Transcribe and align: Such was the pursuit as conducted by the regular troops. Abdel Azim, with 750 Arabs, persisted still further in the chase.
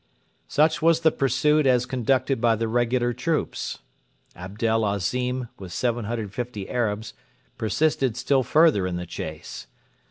Such 0.47 0.81
was 0.81 1.01
the 1.01 1.11
pursuit 1.11 1.67
as 1.67 1.85
conducted 1.85 2.41
by 2.41 2.55
the 2.55 2.67
regular 2.67 3.13
troops. 3.13 3.77
Abdel 4.35 4.83
Azim, 4.83 5.49
with 5.59 5.71
750 5.71 6.67
Arabs, 6.71 7.13
persisted 7.59 8.17
still 8.17 8.41
further 8.41 8.87
in 8.87 8.95
the 8.95 9.05
chase. 9.05 9.67